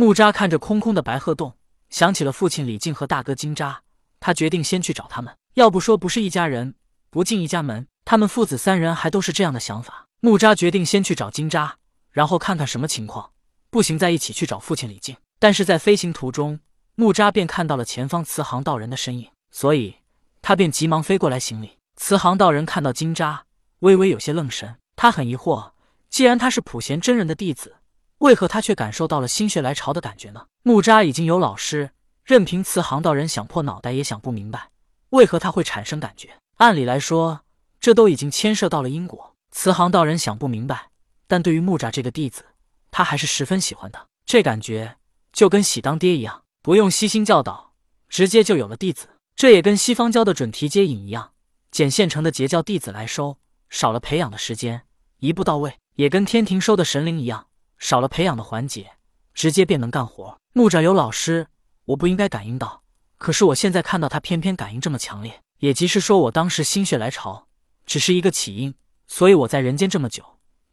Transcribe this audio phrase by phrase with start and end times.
[0.00, 1.56] 木扎看着空空的白鹤洞，
[1.90, 3.82] 想起了父亲李靖和大哥金扎，
[4.20, 5.36] 他决定先去找他们。
[5.54, 6.76] 要不说不是一家人，
[7.10, 7.84] 不进一家门。
[8.04, 10.06] 他们父子三人还都是这样的想法。
[10.20, 11.78] 木扎决定先去找金扎，
[12.12, 13.32] 然后看看什么情况，
[13.70, 15.16] 不行再一起去找父亲李靖。
[15.40, 16.60] 但是在飞行途中，
[16.94, 19.96] 木扎便看到了前方慈航道人的身影，所以
[20.40, 21.72] 他便急忙飞过来行礼。
[21.96, 23.46] 慈航道人看到金扎，
[23.80, 25.72] 微微有些愣神，他很疑惑，
[26.08, 27.77] 既然他是普贤真人的弟子。
[28.18, 30.46] 为何他却感受到了心血来潮的感觉呢？
[30.62, 31.90] 木扎已经有老师，
[32.24, 34.70] 任凭慈航道人想破脑袋也想不明白，
[35.10, 36.36] 为何他会产生感觉？
[36.56, 37.42] 按理来说，
[37.80, 39.36] 这都已经牵涉到了因果。
[39.52, 40.90] 慈航道人想不明白，
[41.26, 42.44] 但对于木扎这个弟子，
[42.90, 44.08] 他还是十分喜欢的。
[44.26, 44.96] 这感觉
[45.32, 47.72] 就跟喜当爹一样，不用悉心教导，
[48.08, 49.08] 直接就有了弟子。
[49.36, 51.30] 这也跟西方教的准提接引一样，
[51.70, 53.38] 捡现成的截教弟子来收，
[53.70, 54.82] 少了培养的时间，
[55.20, 55.74] 一步到位。
[55.94, 57.47] 也跟天庭收的神灵一样。
[57.78, 58.92] 少了培养的环节，
[59.34, 60.38] 直接便能干活。
[60.52, 61.46] 木吒有老师，
[61.84, 62.82] 我不应该感应到，
[63.16, 67.46] 可是我现在看到他偏偏感应这么强烈，也即是说我当时心血来潮，
[67.86, 68.74] 只是一个起因。
[69.06, 70.22] 所以我在人间这么久，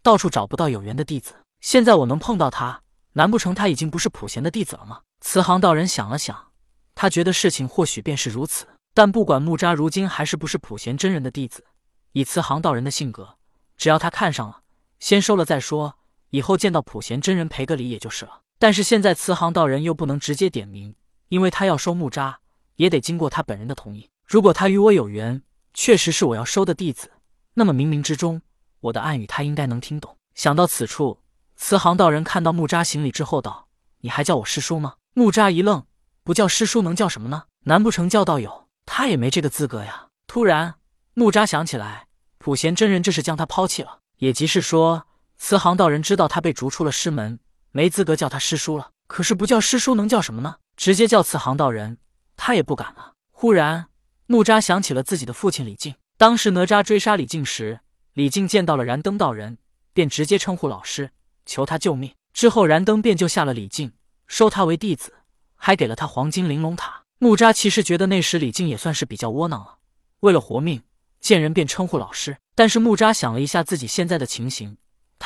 [0.02, 1.36] 到处找不到有缘的弟子。
[1.62, 2.81] 现在我能碰到他，
[3.14, 5.02] 难不成他已经不是普贤的弟子了吗？
[5.22, 6.52] 慈航道人想了想，
[6.94, 8.67] 他觉得事情或许便是如此。
[8.94, 11.66] 但不管木吒如今还是不是普贤真人的弟子，
[12.12, 13.38] 以慈航道人的性格，
[13.78, 14.62] 只要他看上了，
[15.00, 15.97] 先收了再说。
[16.30, 18.42] 以后见到普贤真人赔个礼也就是了。
[18.58, 20.95] 但是现在慈航道人又不能直接点名，
[21.28, 22.40] 因为他要收木扎，
[22.76, 24.09] 也得经过他本人的同意。
[24.26, 25.42] 如果他与我有缘，
[25.73, 27.12] 确实是我要收的弟子，
[27.53, 28.42] 那么冥冥之中，
[28.80, 30.18] 我的暗语他应该能听懂。
[30.34, 31.20] 想到此处，
[31.56, 33.68] 慈航道人看到木扎行礼之后道
[34.02, 35.86] ：“你还叫我师叔吗？”木扎一愣，
[36.23, 37.44] 不叫师叔能叫什么呢？
[37.66, 38.68] 难不成叫道友？
[38.86, 40.08] 他也没这个资格呀。
[40.28, 40.76] 突然，
[41.14, 45.08] 木扎想起来，普贤真人这是将他抛弃了，也即是说。
[45.38, 47.39] 慈航道人知道他被逐出了师门，
[47.72, 48.91] 没资格叫他师叔了。
[49.08, 50.55] 可是不叫师叔能叫什么呢？
[50.75, 51.97] 直接叫慈航道人，
[52.36, 53.14] 他也不敢啊。
[53.31, 53.88] 忽然，
[54.25, 55.94] 木扎想起了自己的父亲李靖。
[56.17, 57.81] 当时哪吒追杀李靖时，
[58.13, 59.57] 李靖见到了燃灯道人，
[59.94, 61.12] 便直接称呼老师，
[61.45, 62.13] 求他救命。
[62.34, 63.91] 之后，燃灯便救下了李靖，
[64.25, 65.13] 收他为弟子，
[65.56, 67.03] 还给了他黄金玲珑塔。
[67.19, 69.78] 木扎其实觉得那时李靖也算是比较窝囊了，
[70.22, 70.81] 为了活命，
[71.19, 72.38] 见人便称呼老师。
[72.56, 74.78] 但是木扎想了一下自己现在的情形。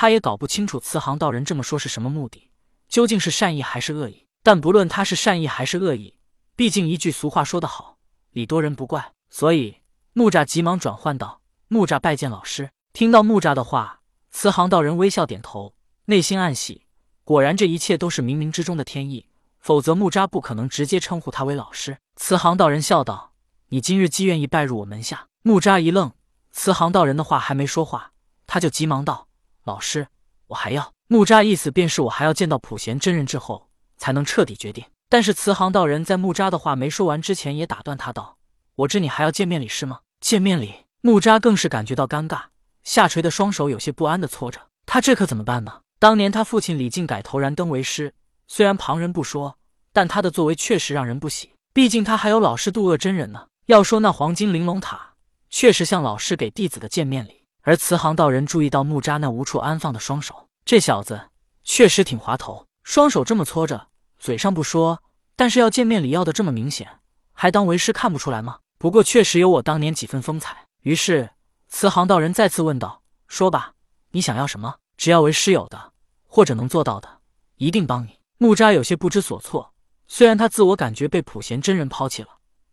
[0.01, 2.51] 他也搞不清楚慈航道人这么说是什么目的，
[2.87, 4.27] 究竟是善意还是恶意？
[4.41, 6.15] 但不论他是善意还是恶意，
[6.55, 7.97] 毕竟一句俗话说得好，
[8.31, 9.11] 礼多人不怪。
[9.29, 9.81] 所以
[10.13, 13.99] 木吒急忙转换道：“木吒拜见老师。”听到木吒的话，
[14.31, 15.73] 慈航道人微笑点头，
[16.05, 16.85] 内心暗喜，
[17.25, 19.25] 果然这一切都是冥冥之中的天意，
[19.59, 21.97] 否则木吒不可能直接称呼他为老师。
[22.15, 23.33] 慈航道人笑道
[23.67, 26.13] ：“你今日既愿意拜入我门下。”木吒一愣，
[26.53, 28.13] 慈航道人的话还没说话，
[28.47, 29.27] 他就急忙道。
[29.69, 30.07] 老师，
[30.47, 34.83] 我还要木扎，意思便是我还要见到普贤真人之后，才能彻底决定。
[35.07, 38.37] 但是慈航道人在木扎的话没说完之前，也打断他道
[38.77, 42.45] ：“我知你还要见面礼是吗？”见面礼，木扎更是感觉到尴尬，
[42.83, 44.59] 下垂的双手有些不安的搓着。
[44.87, 45.81] 他这可怎么办呢？
[45.99, 48.15] 当年他父亲李靖改头燃灯为师，
[48.47, 49.55] 虽然旁人不说，
[49.93, 51.51] 但他的作为确实让人不喜。
[51.73, 53.45] 毕竟他还有老师渡恶真人呢。
[53.67, 55.13] 要说那黄金玲珑塔，
[55.51, 57.38] 确实像老师给弟子的见面礼。
[57.69, 61.29] 而慈航道人注意到木扎那无处安放的双手，这小子
[61.63, 65.03] 确实挺滑头，双手这么搓着，嘴上不说，
[65.35, 66.89] 但是要见面礼要的这么明显，
[67.31, 68.57] 还当为师看不出来吗？
[68.79, 70.65] 不过确实有我当年几分风采。
[70.81, 71.29] 于是
[71.67, 73.73] 慈航道人再次问道：“说吧，
[74.13, 74.77] 你想要什么？
[74.97, 75.93] 只要为师有的，
[76.25, 77.19] 或者能做到的，
[77.57, 79.75] 一定帮你。”木扎有些不知所措，
[80.07, 82.29] 虽然他自我感觉被普贤真人抛弃了，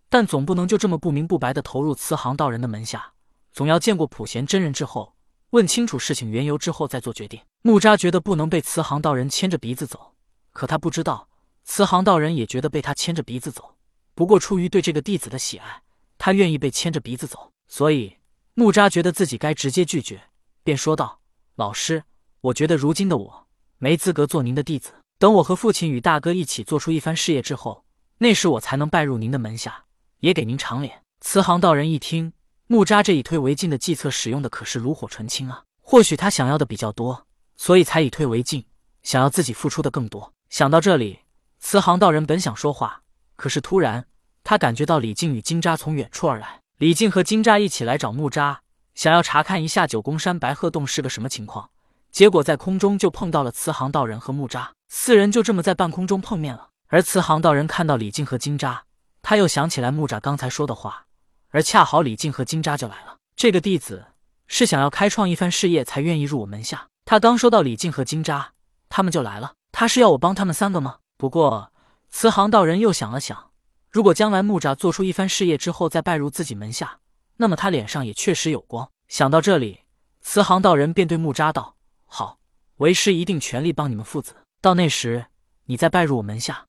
[0.09, 3.13] 但总不能就这么不明不白的投入慈航道人的门下。
[3.57, 5.15] 总要见过普贤真人之后，
[5.49, 7.41] 问清楚事情缘由之后再做决定。
[7.63, 10.13] 木扎觉得不能被慈航道人牵着鼻子走，
[10.53, 11.31] 可他不知道，
[11.65, 13.77] 慈航道人也觉得被他牵着鼻子走。
[14.15, 15.81] 不过出于对这个弟子的喜爱，
[16.19, 17.51] 他愿意被牵着鼻子走。
[17.67, 18.19] 所以
[18.53, 20.25] 木扎觉得自己该直接拒绝，
[20.63, 21.23] 便说道
[21.57, 22.05] ：“老师，
[22.43, 23.47] 我觉得如今的我
[23.79, 24.93] 没资格做您的弟子。
[25.19, 27.87] 等我和父亲与大哥一起做出一番事业之后，
[28.19, 29.87] 那时我才能拜入您的门下，
[30.19, 32.35] 也给您长脸。”慈航道人一听。
[32.69, 35.63] 木扎这以退为进的计策使用的可是炉火纯青啊！
[35.83, 37.27] 或许他想要的比较多，
[37.57, 38.65] 所以才以退为进，
[39.05, 40.33] 想要自己付出的更多。
[40.51, 41.21] 想到这里，
[41.61, 43.03] 慈航道人本想说话，
[43.37, 44.07] 可是突然
[44.43, 46.61] 他感觉到李靖与金扎从远处而来。
[46.79, 48.63] 李靖和金扎一起来找木扎，
[48.97, 51.71] 想要查看一下九宫山白鹤洞是个什么情况。
[52.11, 56.71] 结果在空中就碰到了慈航道人和木扎，四人就这么在半空中碰面了。
[56.89, 58.83] 而慈航道人看到李靖和金扎，
[59.23, 61.06] 他又想起来木扎刚才说的话。
[61.51, 63.17] 而恰好李靖和金扎就来了。
[63.35, 64.07] 这个弟子
[64.47, 66.89] 是想要开创一番事业才愿意入我门下。
[67.05, 68.53] 他刚收到李靖和金扎，
[68.89, 69.55] 他们就来了。
[69.73, 70.99] 他是要我帮他们三个吗？
[71.17, 71.73] 不过，
[72.11, 73.51] 慈航道人又想了想，
[73.91, 76.99] 如果将来木吒做出一番事业之后再拜入自己门下，
[77.37, 78.91] 那么他脸上也确实有光。
[79.09, 79.81] 想到这里，
[80.21, 81.77] 慈航道人便对木吒道
[82.07, 82.39] ：“好，
[82.77, 84.35] 为师一定全力帮你们父子。
[84.61, 85.27] 到那时，
[85.67, 86.67] 你再拜入我门下。”